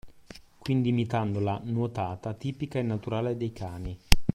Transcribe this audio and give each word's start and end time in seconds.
Quindi 0.57 0.89
imitando 0.89 1.39
la 1.39 1.61
“nuotata” 1.63 2.33
tipica 2.33 2.79
e 2.79 2.81
naturale 2.81 3.37
dei 3.37 3.51
cani. 3.53 3.95